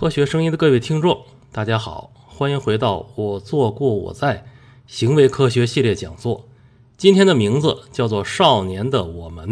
[0.00, 4.46] 科学声音的各位听众，大家好，欢迎回到我做过我在
[4.86, 6.46] 行为科学系列讲座。
[6.96, 9.50] 今天的名字叫做《少年的我们》。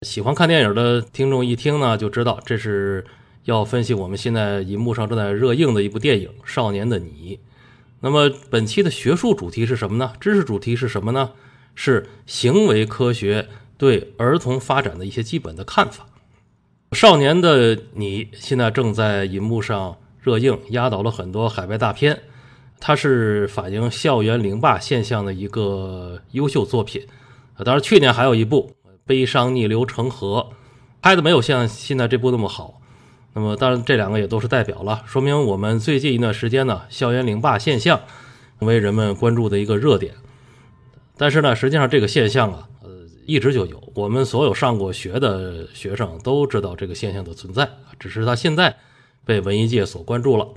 [0.00, 3.04] 喜欢看电影的听众一听呢，就知道这是
[3.44, 7.36] 要分析我们现在银幕上正在热映的一部电影《少年的你》。
[8.00, 10.14] 那么本期的学术主题是什么呢？
[10.18, 11.32] 知识主题是什么呢？
[11.74, 13.46] 是行为科学
[13.76, 16.06] 对儿童发展的一些基本的看法。
[16.92, 22.20] 少年的你现在正在银幕上热映，压倒了很多海外大片。
[22.80, 27.06] 它是反映校园凌霸现象的一个优秀作品。
[27.64, 28.72] 当然，去年还有一部
[29.06, 30.48] 《悲伤逆流成河》，
[31.00, 32.80] 拍的没有像现在这部那么好。
[33.34, 38.00] 那么，当然这两个也都是代表了，说明我们最近一段时间呢，校园凌霸现象
[38.58, 40.14] 成为人们关注的一个热点。
[41.16, 42.66] 但是呢，实际上这个现象啊。
[43.30, 48.74] 一直就有，我们所有上过学的学生都知道这个现象的存在只是它现在
[49.24, 50.48] 被文艺界所关注了。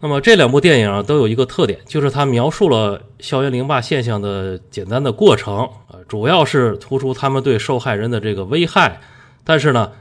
[0.00, 9.00] 那么这两部电影都有一个特点，就是它描述了校园凌霸现象的简单的过程啊，主要是突出他们对受害人的这个危害，
[9.44, 9.92] 但是呢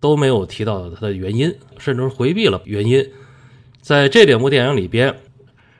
[0.00, 3.02] 都没有提到它的原因，甚至回避了原因。
[3.80, 5.14] 在这两部电影里边，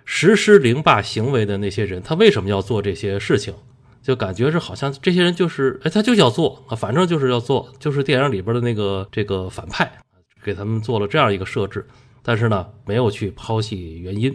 [0.07, 3.53] 实施凌霸行为的那些人，他为什么要做这些事情？
[4.05, 9.91] 就感觉是好像这些人就是，哎，他就要做啊，反正就是要做，就是电影里边的那个这个反派，
[10.45, 11.87] 给他们做了这样一个设置，
[12.23, 14.31] 但是呢，没有去剖析原因。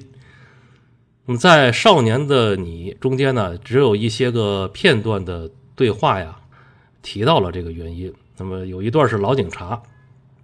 [1.26, 6.40] 那么在《少年的你》中间呢，只有一些个片段的对话呀，
[7.04, 8.12] 提到了这个原因。
[8.38, 9.80] 那么有一段是老警察，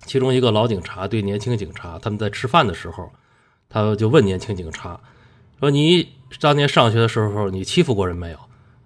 [0.06, 3.09] 其中一个老警察对年轻警察，他们在吃饭的时候，
[3.68, 5.00] 他就问年轻警察
[5.59, 6.09] 说：“你
[6.40, 8.38] 当年上学的时候，你欺负过人没有？”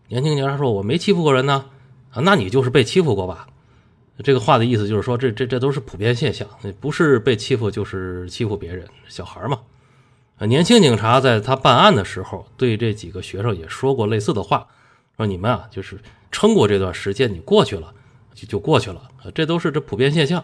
[0.09, 1.65] 年轻警察说：“我没欺负过人呢，
[2.09, 3.47] 啊，那你就是被欺负过吧？”
[4.23, 6.47] 这个话的意思就是说，这这这都是普遍现象，
[6.81, 9.59] 不是被欺负就是欺负别人，小孩嘛。
[10.37, 14.67] 啊，年轻警察在他办案的时候，对这几个学生也说过类似的话，
[15.15, 15.99] 说你们啊，就是
[16.31, 17.93] 撑过这段时间，你过去了
[18.33, 20.43] 就就过去了，这都是这普遍现象。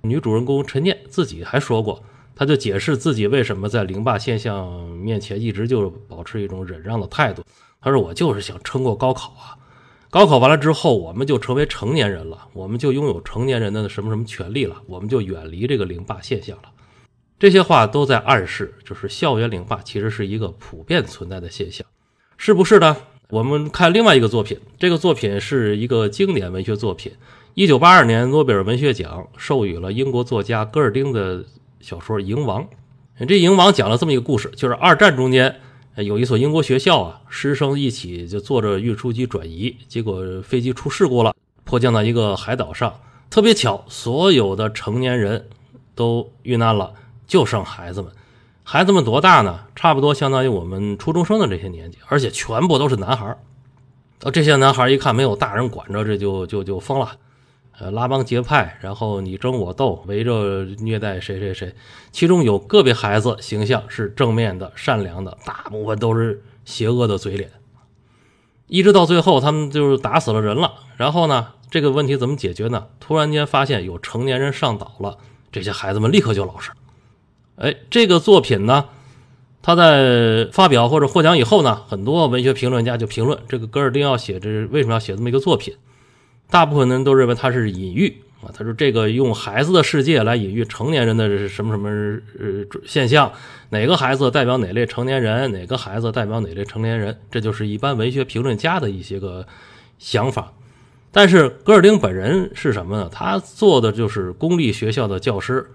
[0.00, 2.02] 女主人公陈念自己还说过，
[2.34, 7.44] 她就解释自己为什么在凌霸现象面前一直就保持一种忍让的态度。
[7.82, 9.56] 他说：“我就是想撑过高考啊，
[10.10, 16.64] 高考完了之后，我们就成为成年人了，我们就拥有成年人的什么什么权利了，我们就远离这个凌霸现象了。”
[17.40, 21.86] 这些话都在暗示，就是校园凌霸其实是一个普遍存在的现象，
[22.36, 22.94] 是不是呢？
[23.30, 27.12] 我们看另外一个作品，这个作品是一个经典文学作品，
[27.54, 31.42] 一九八二年诺贝尔文学奖授予了英国作家戈尔丁的
[31.80, 32.62] 小说《蝇王》。
[33.26, 35.60] 这《蝇王》讲了这么一个故事，就是二战中间。
[35.96, 41.34] 有一所英国学校啊，师生一起就坐着运输机转移，结果飞机出事故了，
[41.64, 42.94] 迫降到一个海岛上。
[43.28, 45.48] 特别巧，所有的成年人
[45.94, 46.92] 都遇难了，
[47.26, 48.10] 就剩孩子们。
[48.62, 49.60] 孩子们多大呢？
[49.74, 53.36] 差不多相当于我们初中生的这些年纪，而且全部都是男孩。
[54.32, 57.12] 这些男孩一看没有大人管着，这就就就疯了。
[57.80, 61.74] 呃，拉帮结派，然后你争我斗，围着虐待谁谁谁。
[62.12, 67.50] 其中有个别孩子形象是正面的、善良的，大部分都是邪恶的嘴脸。
[68.66, 70.74] 一直到最后，他们就是打死了人了。
[70.98, 72.88] 然后呢，这个问题怎么解决呢？
[73.00, 75.16] 突然间发现有成年人上岛了，
[75.50, 76.70] 这些孩子们立刻就老实。
[77.56, 78.90] 哎，这个作品呢，
[79.62, 85.74] 他在发表或者获奖以后呢，很多文学评论家就评论这个戈尔丁要写这为什么要写这么一个作品。
[86.50, 91.88] 大部分人都认为它是隐喻啊，他说这个用孩子的世界来隐喻成年人的什么什么
[92.38, 93.30] 呃现象，
[93.68, 99.46] 哪个孩子代表哪类成年人，哪个孩子代表哪类成年人，这就是一般文学评论家的一些个
[99.98, 100.52] 想法。
[101.12, 103.10] 但是戈尔丁本人是什么呢？
[103.12, 105.70] 他做的就是公立学校的教师。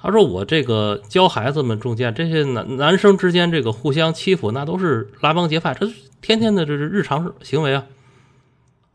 [0.00, 5.86] 他说我这个教孩子们中间这些男男生之间这个互相欺负，那都是拉帮结派，这
[6.20, 7.84] 天天的这是日常行为啊。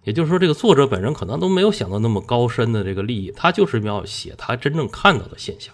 [0.03, 5.73] 也就是说，这个作者本人可能都没有想到那么高深的这个利益，他就是要写他真正看到的现象。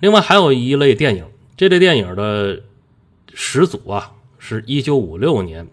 [0.00, 2.62] 另外，还有一类电影，这类电影的
[3.32, 5.66] 始祖啊，是一九五六年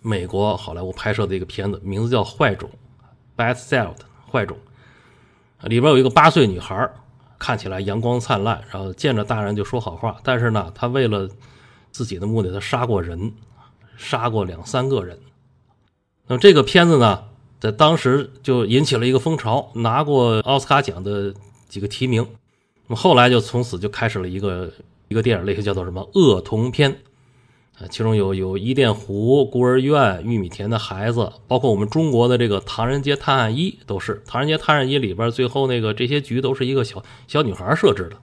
[0.00, 2.70] 美国好莱坞拍摄的一个片子，名字叫《坏种》
[3.40, 3.96] （Bad Child）。
[4.32, 4.56] 坏种
[5.60, 6.90] 里边有一个八岁女孩，
[7.38, 11.28] 看起来阳光灿烂，然后见着大人就说好话，但是呢，她为了
[11.90, 13.34] 自己的目的，她杀过人，
[13.98, 15.18] 杀过两三个人。
[16.32, 17.24] 那么这个片子呢，
[17.60, 21.34] 在当时就引起了一个风潮，拿过奥斯卡奖的
[21.68, 22.26] 几个提名。
[22.86, 24.72] 那么后来就从此就开始了一个
[25.08, 27.02] 一个电影类型，叫做什么恶童片
[27.78, 38.16] 啊，其中有有伊甸湖、孤儿院、玉米田的孩子，包括我们中国的这个《唐人街探案一》，都是《唐人街探案一》里边最后那个这些局都是一个小小女孩设置的。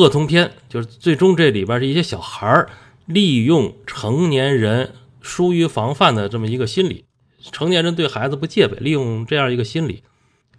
[0.00, 2.68] 恶童片，就是最终这里边是一些小孩
[3.06, 7.04] 利用成年人疏于防范的这么一个心理，
[7.50, 10.02] 成年人对孩子不戒备，利用这样一个心理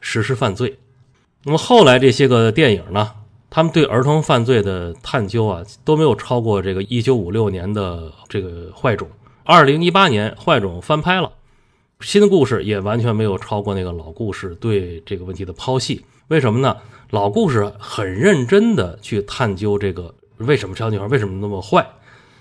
[0.02, 0.78] 实施犯罪。
[1.46, 3.12] 那么后来这些个电影呢，
[3.50, 9.08] 他们对儿童犯罪的探究啊，都没有超过这个一九五六年的这个坏种。
[9.44, 11.32] 二零一八年坏种翻拍了，
[12.00, 16.04] 新的故事也完全没有超过那个老故事对这个问题的剖析。
[16.30, 16.78] 为什么呢？
[17.10, 21.86] 老故事很认真的去探究这个为什么小女孩为什么那么坏。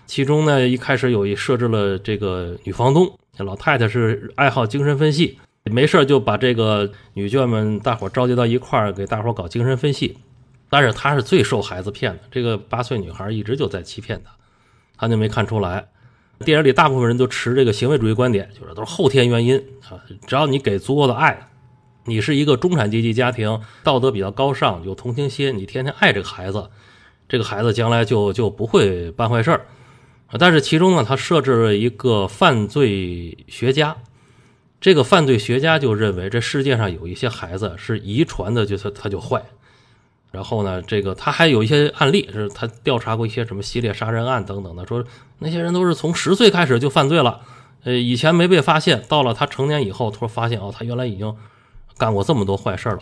[0.07, 10.19] 其中呢，一开始有一设置了这个女房东，这老太太是爱好精神分析，没事就把这个女眷们大伙召集到一块儿，给大伙搞精神分析。
[10.69, 14.33] 但是她是最受孩子骗的，这个八岁女孩一直就在欺骗她，
[14.99, 15.89] 她就没看出来。
[16.45, 19.57] 电影里大部分人都持这个行为主义观点，就是都是后天原因
[19.89, 19.97] 啊，
[20.27, 21.49] 只要你给足够的爱。
[22.05, 26.69] 你是一个中产阶级家庭，道德比较高尚，有同情心，你天天爱这个孩子，
[27.29, 29.65] 这个孩子将来就就不会办坏事儿。
[30.39, 33.97] 但是其中呢，他设置了一个犯罪学家，
[34.81, 39.43] 这个犯罪学家就认为这世界上有一些孩子是遗传的，就是他就坏。
[40.31, 45.05] 然后呢，这个他还有一些案例，是他调查过一些什么系列杀人案等等的，说
[45.39, 47.41] 那些人都是从十岁开始就犯罪了，
[47.85, 51.35] 呃，以前没被发现，到了他成年以后，突然发现哦，他原来已经。
[51.99, 53.01] 干过这么多坏事了，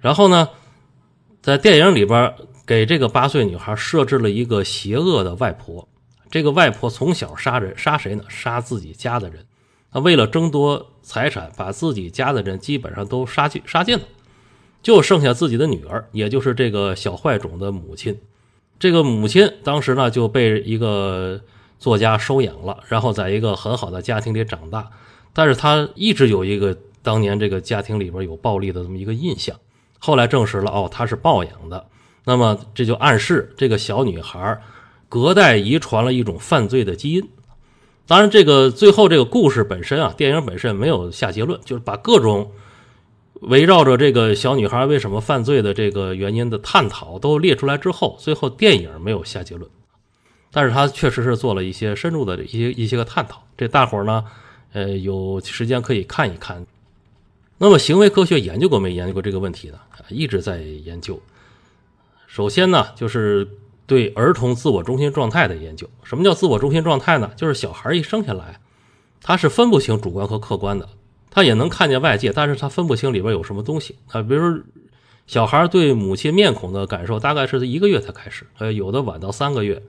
[0.00, 0.50] 然后呢，
[1.40, 2.34] 在电影里边
[2.66, 5.88] 给这个八岁女孩设置了一个邪恶的外婆。
[6.30, 8.24] 这个外婆从小杀人，杀谁呢？
[8.28, 9.46] 杀自己家的人。
[9.92, 14.04] 她为了争夺财产，把自己家的人基本上都杀尽，杀尽了，
[14.82, 18.18] 就剩下自己的女儿，也就是这个小坏种的母亲。
[18.78, 21.40] 这个母亲当时呢就被一个
[21.78, 24.90] 作家收养了，然后在一个很好的家庭里长大，
[25.32, 26.76] 但是她一直有一个。
[27.04, 29.54] 当年这个家庭里边有暴力的这么一个印象，
[29.98, 31.86] 后来证实了哦，她是抱养的，
[32.24, 34.58] 那么这就暗示这个小女孩
[35.08, 37.28] 隔代遗传了一种犯罪的基因。
[38.06, 42.52] 当然，这个最后这个故事本身啊，电影本身没有下结论，就是把各种
[43.40, 49.70] 围绕着这个小女孩为什么犯罪的这个原因的探讨都列出来之后，最后电影没有下结论，
[50.50, 53.42] 但是他确实是做了一些深入的一些一些个探讨。
[53.56, 54.24] 这大伙儿呢，
[54.72, 56.66] 呃，有时间可以看一看。
[57.56, 59.78] 那么，行为科学研究过没研究过这个问题呢？
[60.10, 61.18] 一直在研究。
[62.26, 63.48] 首先呢，就是
[63.86, 65.88] 对儿童自我中心状态的研究。
[66.02, 67.30] 什么叫自我中心状态呢？
[67.36, 68.60] 就是小孩一生下来，
[69.20, 70.88] 他是分不清主观和客观的，
[71.30, 74.22] 他也能看见外界，但是他分不清里边有什么东西啊。
[74.22, 74.62] 比如说，
[75.26, 79.82] 小孩对母亲面孔的感受，大概是一个月才开始，呃，有的晚到三个月。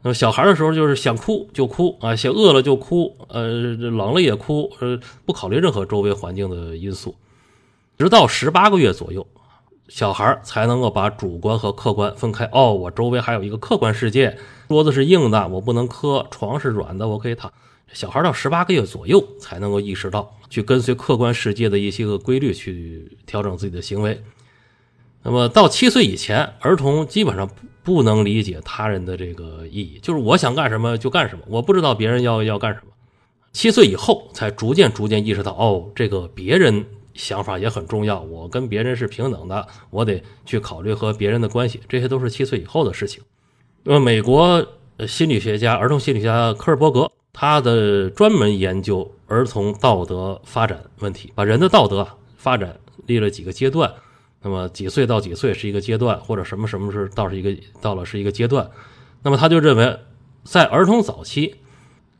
[0.00, 7.16] 那么小孩的时候就是想哭就哭啊，想饿了就哭，呃，冷了也哭，呃，不考虑任何周围环境的因素，
[7.98, 9.26] 直到十八个月左右，
[9.88, 12.48] 小孩才能够把主观和客观分开。
[12.52, 14.38] 哦，我周围还有一个客观世界，
[14.68, 17.52] 桌子是硬的，我不能磕；床是软的，我可以躺。
[17.92, 24.22] 小孩到十八个月左右才能够意识到，去跟随客观世界的一些个规律去调整自己的行为。
[25.22, 27.48] 那么到七岁以前，儿童基本上。
[27.84, 32.92] 不能理解他人的这个意义，就是我想干什么就干什么，我不知道别人要要干什么。
[33.54, 36.84] 七岁以后才逐渐逐渐意识到，哦，这个别人
[37.18, 43.22] 想法也很重要，我跟别人是平等的，我得去考虑和别人的关系，这些都是七岁以后的事情。
[43.82, 44.64] 那么，美国
[45.06, 53.92] 心理学家、儿童心理学家科尔伯格，他的专门研究儿童道德发展问题，把人的道德发展立了几个阶段。
[54.40, 58.70] 那么几岁到几岁是一个阶段，或者什么什么是到是一个到了是一个阶段，
[59.22, 59.98] 那么他就认为，
[60.44, 61.56] 在儿童早期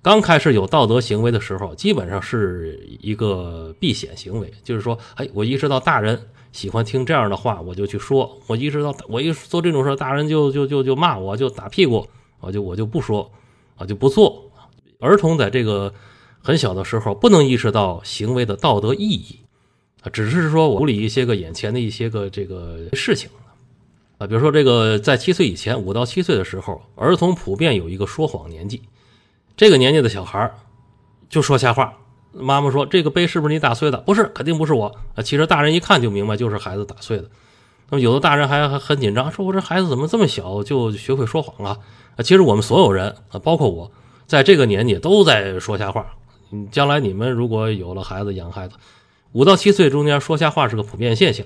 [0.02, 6.18] 刚开始有道德行为的时候，基本上是一个避险行为，就是说，哎，我意识到大人
[6.52, 12.06] 喜欢听这样的话，我就去说；我意识到我一做这种事，大人就就就就骂我，就打屁股，
[12.40, 13.30] 我就我就不说，
[13.76, 14.50] 啊就不做。
[15.00, 15.92] 儿童在这个
[16.40, 19.40] 很小的时候不能意识到行为的道德意义。
[20.02, 23.28] 啊，只是说我处理一些个眼前的一些个这个事情，
[24.18, 28.80] 啊，比如说这个在七岁以前，五到七岁的时候，儿童普遍有一个说谎年纪，
[29.58, 30.50] 这个年纪的小孩
[31.28, 31.92] 就说瞎话。
[32.32, 33.98] 妈妈说这个杯是不是你打碎的？
[33.98, 34.86] 不是，肯定不是我。
[35.16, 37.24] 啊，其实大人一看就明白就是孩子打碎的。
[37.90, 41.76] 那么有的大人还还很紧张，说我这孩子怎么这么小就学会说谎啊？
[42.14, 43.90] 啊，其实我们所有人啊，包括我
[44.26, 46.06] 在这个年纪都在说瞎话。
[46.70, 48.76] 将来你们如果有了孩子养孩子。
[49.32, 51.44] 五到七岁中间说瞎话是个普遍现象。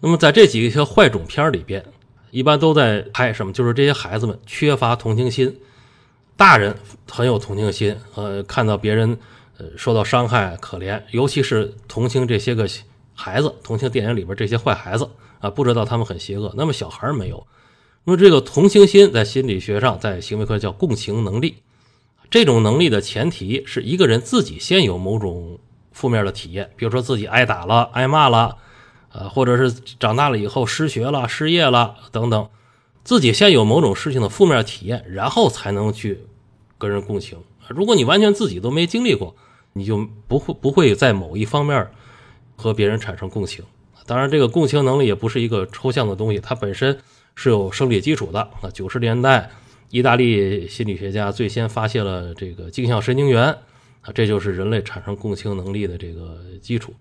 [0.00, 1.82] 那么在这几个坏种片里边，
[2.30, 3.52] 一般都在拍什么？
[3.52, 5.58] 就是这些孩子们缺乏同情心，
[6.36, 6.76] 大人
[7.10, 9.18] 很有同情心，呃，看到别人
[9.58, 12.68] 呃受到伤害可怜，尤其是同情这些个
[13.14, 15.08] 孩子，同情电影里边这些坏孩子
[15.40, 15.48] 啊。
[15.48, 16.52] 不知道他们很邪恶。
[16.56, 17.46] 那么小孩没有。
[18.04, 21.56] 那么这个同情心在心理学上，在行为科叫共情能力。
[22.28, 25.58] 这种能力的前提是一个人自己先有某种
[25.92, 28.56] 负面的体验，比如说自己挨打了、挨骂了，
[29.12, 32.48] 呃，或者是长大了以后失学了、失业了等等，
[33.06, 36.18] 自己先有某种事情的负面体验，然后才能去
[36.76, 37.38] 跟人共情。
[37.68, 39.36] 如果你完全自己都没经历过，
[39.74, 41.86] 你就不会不会在某一方面
[42.56, 43.64] 和别人产生共情。
[44.06, 46.98] 当然，这个共情能力也不是一个抽象的东西，它本身
[47.36, 48.40] 是有生理基础的。
[48.40, 49.48] 啊，九十年代。
[49.90, 53.56] 意大利心理学家最先发现了这个镜像神经元
[54.02, 56.92] 啊，这就是人类产生共情能力的这个基础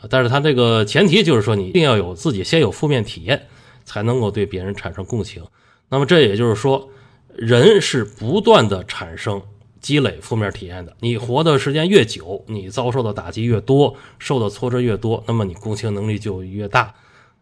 [0.00, 0.08] 啊。
[0.08, 3.48] 但是它这个前提就是说，你一定要有自己先有负面体验，
[3.84, 5.44] 才能够对别人产生共情。
[5.88, 6.88] 那么这也就是说，
[7.34, 9.42] 人是不断的产生
[9.80, 10.96] 积累负面体验的。
[11.00, 16.94] 你活的时间越久，你遭受的打击越多，受的挫折越多，那么你共情能力就越大。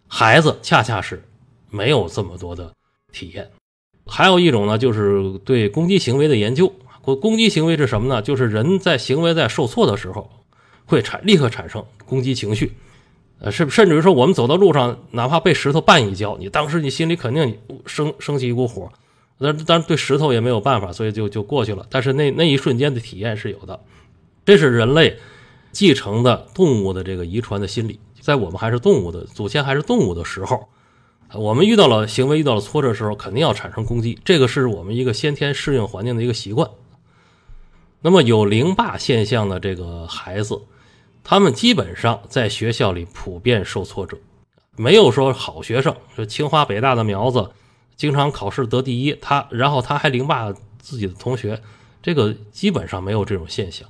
[0.09, 1.23] 孩子恰恰是
[1.70, 2.73] 没有这么多的
[3.12, 3.49] 体验。
[4.06, 6.73] 还有一种呢，就是对攻击行为的研究。
[7.02, 8.20] 攻攻击行为是什么呢？
[8.20, 10.28] 就是人在行为在受挫的时候，
[10.85, 12.73] 会产立刻产生攻击情绪。
[13.40, 18.90] 呃，甚甚至于说，我们走到路上，哪怕被石头绊一跤，你当时你心里肯定生升起一股火。
[19.38, 21.87] 但但对石头也没有办法，所以就就过去了。
[21.88, 23.80] 但是那那一瞬间的体验是有的。
[24.44, 25.16] 这是人类
[25.73, 30.68] 继承的动物的这个遗传的心理，在我们还是动物的祖先还是动物的时候。
[31.32, 36.68] 我们遇到了行为遇到了挫折的时候，肯定要产生攻击，这个是我们一个先天适应环境的一个习惯。
[38.02, 40.61] 那么有凌霸现象的这个孩子，
[41.23, 44.19] 他们基本上在学校里普遍受挫折，
[44.77, 47.50] 没有说好学生，说清华北大的苗子，
[47.97, 51.61] 经常考试得第一，他然后他还凌霸自己的同学，
[52.03, 53.89] 这个基本上没有这种现象，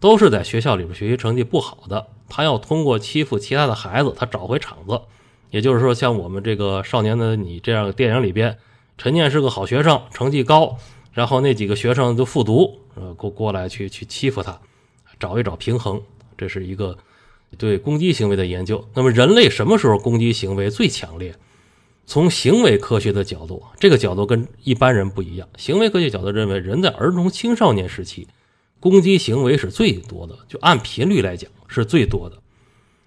[0.00, 5.00] 都是在学校里边学习成绩不好的，他要通过欺负其他的孩子，他找回场子。
[5.50, 8.56] 也就是说，像我们这个少年的你这样的电影里边，
[8.96, 10.76] 陈念是个好学生，成绩高，
[11.12, 14.60] 然后那几个学生就复读，呃，过过来去去欺负他，
[15.18, 16.00] 找一找平衡，
[16.40, 16.96] 这是一个
[17.58, 18.88] 对攻击行为的研究。
[18.94, 21.34] 那么，人类什么时候攻击行为最强烈？
[22.06, 25.46] 从行为科学的角度，这个角度跟一般人不一样。
[25.58, 28.26] 行为科学角度认为，人在儿童青少年时期
[28.80, 32.38] 攻击行为是最多的，就按频率来讲是最多的。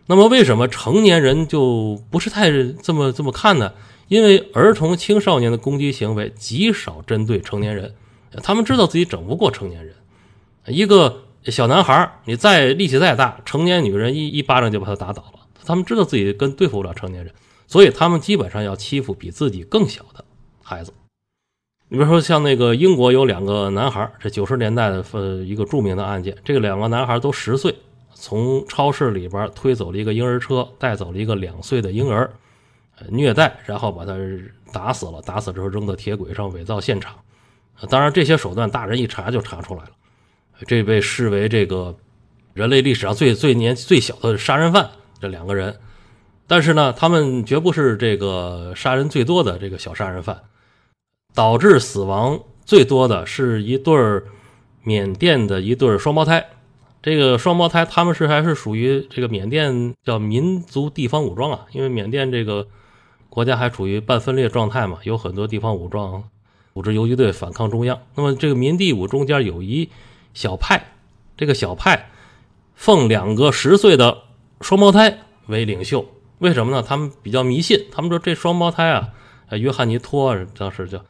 [0.05, 2.51] 那么为什么成年人就不是太
[2.83, 3.73] 这么这么看呢？
[4.09, 7.95] 因为儿童青少年的攻击行为极少针对成年人，
[8.43, 9.95] 他们知道自己整不过成年人。
[10.67, 15.39] 一个小男孩，你再力气再大，成年女人一一巴掌就把他打倒了。
[15.65, 17.33] 他们知道自己跟对付不了成年人，
[17.67, 20.23] 所以他们基本上要欺负比自己更小的
[20.61, 20.93] 孩子。
[21.89, 27.75] 你比如说像那个英国有两个男孩，这九十年代的呃一个著名的案件，这个两个男孩都十岁。
[28.15, 32.31] 从超市里边推走了一个婴儿车，带走了一个两岁的婴儿，
[33.09, 34.13] 虐待，然后把他
[34.71, 35.21] 打死了。
[35.23, 37.15] 打死之后扔到铁轨上，伪造现场。
[37.89, 39.89] 当然，这些手段大人一查就查出来了。
[40.65, 41.95] 这被视为这个
[42.53, 44.89] 人类历史上最最年最小的杀人犯。
[45.19, 45.77] 这两个人，
[46.47, 50.41] 但是呢，他们绝不是这个杀人最多的这个小杀人犯。
[51.35, 53.95] 导致死亡最多的是一对
[54.83, 56.45] 缅甸的一对双胞胎。
[57.01, 61.65] 这个双胞胎他们是还是属于这个缅甸叫民族地方武装啊？
[61.71, 62.67] 因为缅甸这个
[63.29, 66.23] 国家还处于半分裂状态嘛，有很多地方武装
[66.75, 67.99] 组织游击队反抗中央。
[68.13, 69.89] 那么这个民地武中间有一
[70.33, 70.93] 小派，
[71.37, 72.09] 这个小派
[72.75, 74.17] 奉两个十岁的
[74.61, 76.05] 双胞胎为领袖，
[76.39, 76.81] 为什么呢？
[76.81, 79.09] 他们比较迷信，他们说这双胞胎啊，
[79.51, 81.03] 约翰尼托当时叫。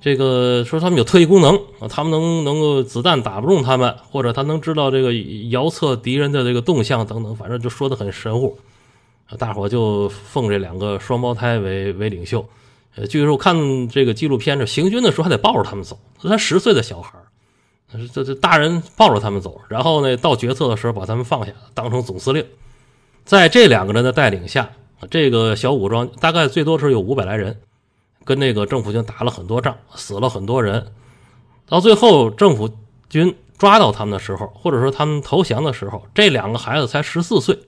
[0.00, 5.14] 这个说他们有特异功能啊，他们能能够子弹打不中他们，或者他能知道这个
[5.50, 8.58] 遥测敌人的这个动向等等，反正就说的很神乎。
[9.38, 12.44] 大伙就奉这两个双胞胎为为领袖。
[12.96, 17.16] 呃，据说看这个纪录片，这行军的时候还得抱着他们走，才十岁的小孩
[18.12, 22.44] 这这大人抱着他们走，然后呢到决策的时候把他们放下，当成总司令。
[23.24, 24.70] 在这两个人的带领下，
[25.10, 27.60] 这个小武装大概最多时候有五百来人。
[28.24, 30.92] 跟那个政府军打了很多仗，死了很多人，
[31.66, 32.70] 到最后政府
[33.08, 37.58] 军抓到他们的时候，或者说他们投降的时候，这两个孩子才十四岁，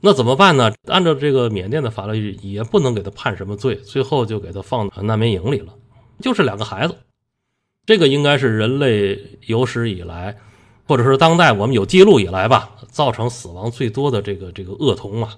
[0.00, 0.72] 那怎么办呢？
[0.88, 5.72] 按照这个缅甸的法律，也不能给他判什么罪，最后就给他放到难民营里了。
[6.20, 6.96] 就是两个孩子，
[7.84, 10.36] 这个应该是人类有史以来，
[10.86, 15.36] 或者说当代我们有记录以来吧，造成死亡最多的这个这个恶童啊。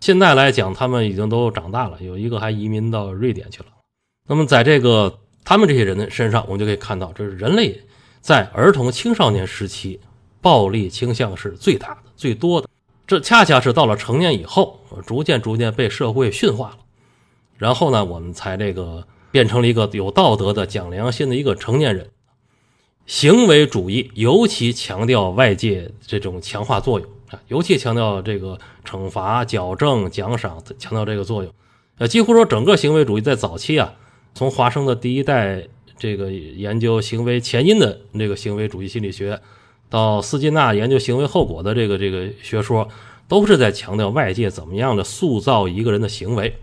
[0.00, 3.66] 现在来讲，他们已经都长大了，有一个还移民到瑞典去了。
[4.26, 7.80] 那么，在这个他们这些人的身上，我们就可以看到，这是人类
[8.20, 9.98] 在儿童青少年时期
[10.42, 12.68] 暴力倾向是最大的、最多的。
[13.06, 16.78] 这恰恰是到了成年以后，逐渐逐渐被社会驯化了，
[17.56, 19.04] 然后呢，我们才这个
[19.38, 22.10] 变成了一个有道德的、讲良心的一个成年人。
[23.06, 31.52] 行为主义尤其强调外界这种强化作用啊，尤其强调这个惩罚、矫正、奖赏，强调这个作用。
[31.98, 33.94] 呃，几乎说整个行为主义在早期啊，
[34.34, 39.40] 从华生的第一代这个研究行为前因的那个行为主义心理学。
[39.88, 42.88] 到斯金纳研究行为后果的这个这个学说，
[43.28, 46.58] 都是在强调外界怎么样的塑造一个人的行为。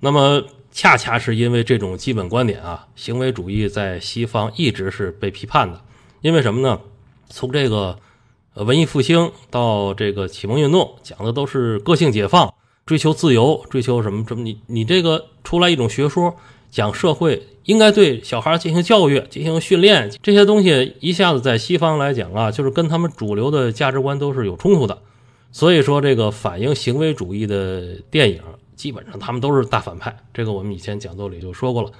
[0.00, 0.42] 那么，
[0.72, 5.80] 恰恰是因为这种基本观点啊，行为主义在西方一直是被批判的。
[6.20, 6.80] 因为什么呢？
[7.28, 7.98] 从这个
[8.54, 12.52] 文艺复兴到这个启蒙运动，讲的都是个性解放、
[12.86, 14.42] 追求自由、追求什么什么。
[14.42, 16.34] 你你这个出来一种学说。
[16.72, 24.96] 讲社会应该对小孩进行教育、进行训练，这些东西一下子在西方来讲啊，就是跟他们主流的价值观都是有冲突的。
[25.50, 28.40] 所以说，这个反映行为主义的电影，
[28.80, 30.16] 基本上他们都是大反派。
[30.32, 31.92] 这个我们以前讲座里就说过了。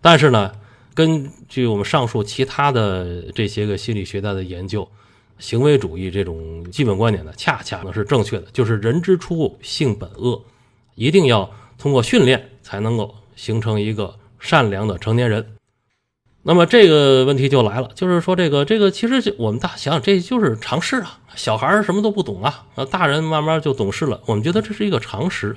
[0.00, 0.52] 但是呢，
[0.94, 4.86] 根据我们上述其他的这些个心理学家的研究，
[5.38, 10.42] 行为主义这种基本观点呢，恰恰呢是正确的，就是人之初性本恶，
[10.94, 13.14] 一定要通过训练才能够。
[13.36, 15.44] 形成一个善良的成年人，
[16.42, 24.22] 那么这个问题就来了，就是说这个这个其实我们大想想，这就是常识啊，小孩什么都不懂啊，那大人慢慢就懂事了。
[24.24, 25.54] 我们觉得这是一个常识。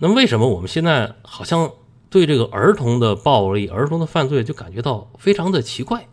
[0.00, 1.70] 那为什么我们现在好像
[2.08, 6.08] 对这个儿童的暴力、儿童的犯罪就感觉到非常的奇怪？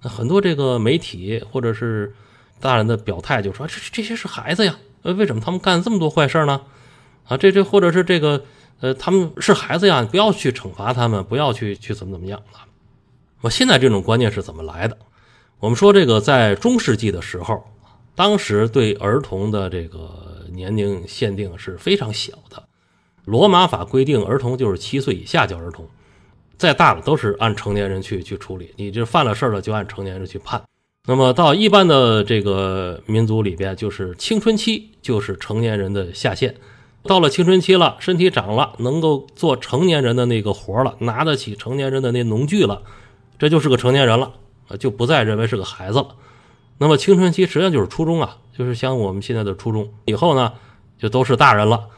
[0.00, 2.14] 很多这个媒体或者是
[2.60, 6.60] 大人的表态就说这这些是孩子呀，呃，为什么他们干这么多坏事呢？
[7.26, 8.44] 啊，这这或者是这个。
[8.80, 12.66] 呃，他们是孩子呀，不要去惩罚他们，不要去去怎么怎么样啊。
[13.40, 14.98] 我现在这种观念是怎么来的？
[15.60, 17.62] 我们说这个在中世纪的时候，
[18.16, 22.60] 当时对儿童的这个年龄限定是非常小的。
[23.24, 25.86] 罗马法规定儿童就是七岁以下叫儿童，
[26.56, 28.72] 再大了都是按成年人去去处理。
[28.76, 30.62] 你这犯了事儿了，就按成年人去判。
[31.06, 36.54] 那么到一般的这个民族里边，就是青春期就是成年人的下限。
[37.04, 42.82] 到了青春期了，身体长了，能够做成年人的那个活了，拿得起成年人的那农具了，
[43.38, 44.34] 这就是个成年人了，
[44.78, 46.14] 就不再认为是个孩子了。
[46.78, 50.52] 那么青春期实际上就是初中啊，就是像我们现在的初中以后呢，
[50.98, 51.88] 就都是大人了。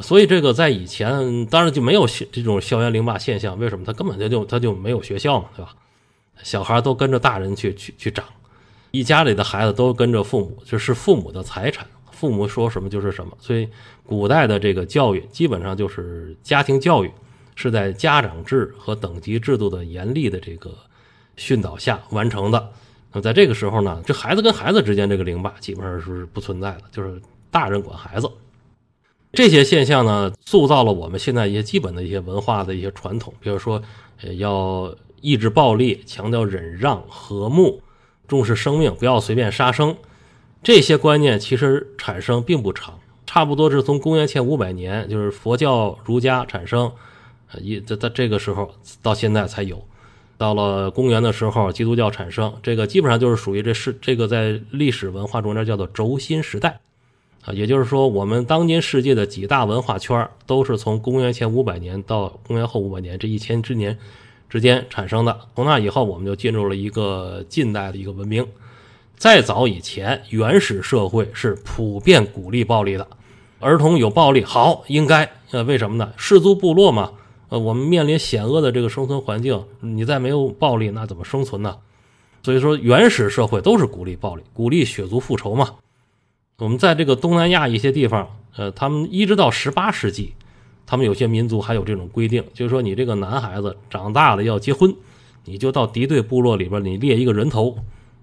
[0.00, 3.84] 所以这个在以前当然就没有这种校园凌霸现象，为什么？
[3.84, 5.74] 他根本就就他就没有学校嘛，对吧？
[6.42, 8.24] 小孩都跟着大人去去去长，
[8.90, 11.86] 一家里的孩子都跟着父母，就是父母的财产。
[12.10, 13.68] 父母说什么就是什么，所以
[14.06, 17.10] 古代的这个教育基本上就是家庭教育，
[17.54, 20.72] 是在家长制和等级制度的严厉的这个
[21.36, 22.70] 训导下完成的。
[23.10, 28.30] 那么在这个时候呢，这孩子跟孩子之间这个凌霸基本上是不存在的，就是大人管孩子。
[29.32, 33.82] 这些现象呢，塑造了我们现在一些基本的一些文化的一些传统，比如说
[34.22, 37.80] 呃要抑制暴力，强调忍让、和睦，
[38.28, 39.96] 重视生命，不要随便杀生。
[40.62, 46.92] 这些观念其实产生并不长，差不多是从公元前五百年，就是佛教儒家产生，
[47.60, 49.82] 一在在这个时候到现在才有。
[50.38, 56.80] 到了公元的时候，基督教产生，这个基本上就是属于这是这个在历史文化中间叫做轴心时代，
[57.44, 63.98] 啊，也就是说我们当今世界的几大文化圈都是从公元前五百年到公元后五百年这一千之年
[64.48, 65.40] 之间产生的。
[65.56, 68.46] 从那以后，我们就进入了一个近代的一个文明。
[69.16, 73.06] 再早以前，原始社会是普遍鼓励暴力的，
[73.60, 76.12] 儿童有暴力好应该，呃，为什么呢？
[76.16, 77.12] 氏族部落嘛，
[77.48, 81.76] 呃，我们面临险恶的这个生存环境，你再没有暴力，那怎么生存呢？
[82.42, 85.70] 所以说，原始社会都是鼓励暴力，鼓励血族复仇嘛。
[86.62, 90.32] 我们在这个东南亚一些地方，呃，他们一直到十八世纪，
[90.86, 94.94] 他们有些民族还有这种规定，就是说你这个男孩子长大了要结婚，
[95.44, 97.76] 你就到敌对部落里边，你列一个人头，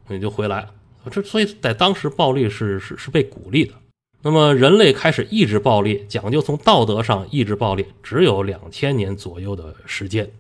[0.08, 0.66] 你就回来。
[1.12, 3.74] 这所以在当时，暴力是是是被鼓励的。
[4.22, 10.32] 那么人类开始抑制暴力，讲究从道德上抑制暴力，只有两千年左右的时间。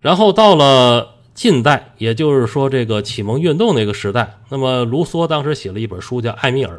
[0.00, 6.76] 然后到了近代，也就是说这个启蒙运动那个时代，那么卢梭当时写了一本书叫《艾米尔》，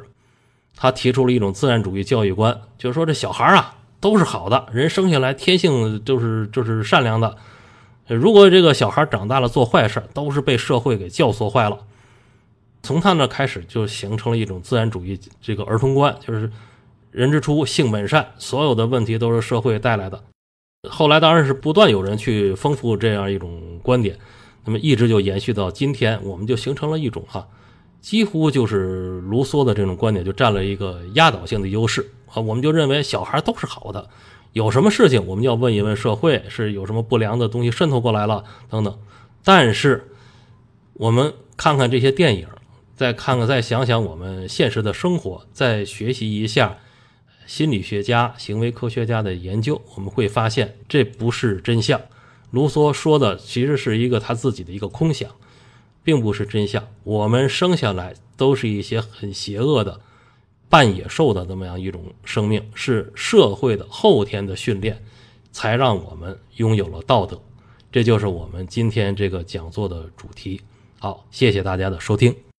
[0.75, 7.38] 他提出了一种自然主义教育观，就是说这小孩啊都是好的，人生下来天性就是就是善良的。
[8.07, 11.77] 如果这个小孩长大了做坏事，都是被社会给教唆坏了。
[12.84, 16.51] 从他那开始就形成了一种自然主义这个儿童观，就是
[17.12, 20.23] 人之初性本善，所有的问题都是社会带来的。
[20.89, 24.17] 后来当然是不断有人去丰富这样一种观点，
[24.65, 27.47] 那么一直就延续到今天，我们就形成了一种哈
[28.01, 32.41] 几乎就是卢梭的这种观点就占了一个压倒性的优势啊！
[32.41, 34.09] 我们就认为小孩都是好的，
[34.53, 38.97] 有什么事情我们要问一问社会，是有什么不良的东西渗透过来了等等。
[39.43, 40.11] 但是
[40.93, 42.47] 我们看看这些电影，
[42.95, 46.77] 再看看再想想我们现实的生活，再学习一下
[47.45, 52.01] 心理学家、行为科学家的研究，我们会发现这不是真相。
[52.49, 55.29] 卢梭说的其实是一个他自己的一个空想。
[56.03, 56.87] 并不是真相。
[57.03, 59.99] 我们生下来都是一些很邪恶的
[60.69, 65.03] 半野兽的这么样一种生命，是社会的后天的训练，
[65.51, 67.39] 才让我们拥有了道德。
[67.91, 70.61] 这就是我们今天这个讲座的主题。
[70.99, 72.50] 好，谢谢大家的收听。